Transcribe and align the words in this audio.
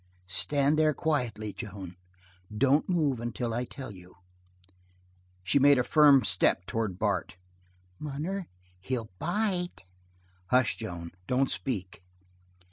"Stand 0.25 0.79
there 0.79 0.95
quietly, 0.95 1.53
Joan. 1.53 1.95
Don't 2.51 2.89
move 2.89 3.19
until 3.19 3.53
I 3.53 3.65
tell 3.65 3.91
you." 3.91 4.15
She 5.43 5.59
made 5.59 5.77
a 5.77 5.83
firm 5.83 6.23
step 6.25 6.65
towards 6.65 6.95
Bart. 6.97 7.35
"Munner, 7.99 8.47
he'll 8.79 9.11
bite!" 9.19 9.85
"Hush, 10.47 10.75
Joan. 10.77 11.11
Don't 11.27 11.51
speak!" 11.51 12.01